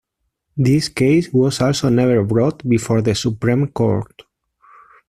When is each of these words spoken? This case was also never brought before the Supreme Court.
This 0.57 0.89
case 0.89 1.31
was 1.31 1.61
also 1.61 1.89
never 1.89 2.23
brought 2.23 2.67
before 2.67 3.03
the 3.03 3.13
Supreme 3.13 3.67
Court. 3.67 4.23